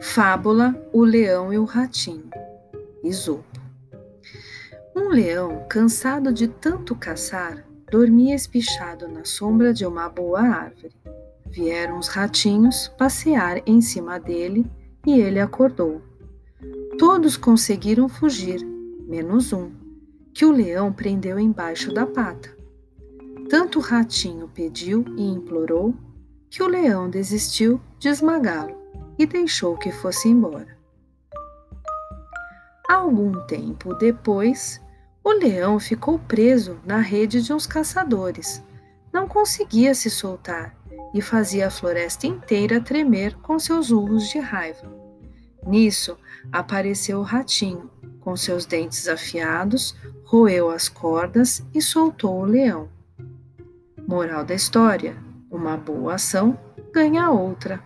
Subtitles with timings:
[0.00, 2.30] Fábula O Leão e o Ratinho
[3.04, 3.60] Isopo
[4.96, 10.94] Um leão, cansado de tanto caçar, dormia espichado na sombra de uma boa árvore.
[11.50, 14.64] Vieram os ratinhos passear em cima dele
[15.06, 16.00] e ele acordou.
[16.98, 18.64] Todos conseguiram fugir,
[19.06, 19.72] menos um,
[20.32, 22.56] que o leão prendeu embaixo da pata.
[23.50, 25.94] Tanto o ratinho pediu e implorou
[26.48, 28.81] que o leão desistiu de esmagá-lo
[29.18, 30.76] e deixou que fosse embora.
[32.88, 34.80] Algum tempo depois,
[35.24, 38.62] o leão ficou preso na rede de uns caçadores.
[39.12, 40.76] Não conseguia se soltar
[41.14, 44.90] e fazia a floresta inteira tremer com seus urros de raiva.
[45.66, 46.18] Nisso
[46.50, 52.88] apareceu o ratinho, com seus dentes afiados, roeu as cordas e soltou o leão.
[54.06, 55.16] Moral da história:
[55.50, 56.58] uma boa ação
[56.92, 57.82] ganha outra.